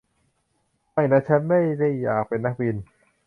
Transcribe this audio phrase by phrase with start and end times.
[0.91, 2.75] ไม่นะฉันไม่ได้อยากเป็นนักบิน